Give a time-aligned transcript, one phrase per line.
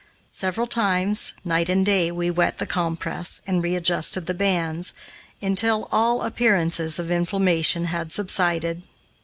[0.31, 4.93] Several times, night and day, we wet the compress and readjusted the bands,
[5.43, 8.81] until all appearances of inflammation had subsided.